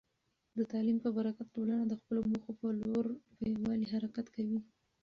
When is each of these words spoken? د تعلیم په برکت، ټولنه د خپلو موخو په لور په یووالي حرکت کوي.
د 0.57 0.59
تعلیم 0.71 0.97
په 1.03 1.09
برکت، 1.17 1.47
ټولنه 1.55 1.83
د 1.87 1.93
خپلو 2.01 2.19
موخو 2.31 2.51
په 2.59 2.67
لور 2.81 3.05
په 3.37 3.43
یووالي 3.53 3.87
حرکت 3.93 4.27
کوي. 4.35 4.59